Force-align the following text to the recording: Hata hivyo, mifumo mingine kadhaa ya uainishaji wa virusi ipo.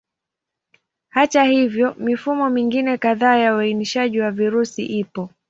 Hata 1.09 1.43
hivyo, 1.43 1.95
mifumo 1.99 2.49
mingine 2.49 2.97
kadhaa 2.97 3.35
ya 3.37 3.55
uainishaji 3.55 4.19
wa 4.21 4.31
virusi 4.31 4.85
ipo. 4.85 5.29